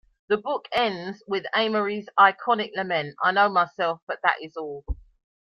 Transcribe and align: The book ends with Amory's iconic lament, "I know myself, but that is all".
The 0.29 0.37
book 0.37 0.67
ends 0.71 1.21
with 1.27 1.45
Amory's 1.55 2.09
iconic 2.17 2.71
lament, 2.75 3.13
"I 3.23 3.31
know 3.33 3.49
myself, 3.49 4.01
but 4.07 4.17
that 4.23 4.37
is 4.41 4.57
all". 4.57 4.83